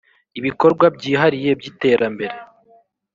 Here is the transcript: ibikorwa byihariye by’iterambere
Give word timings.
ibikorwa 0.39 0.85
byihariye 0.95 1.51
by’iterambere 1.59 2.35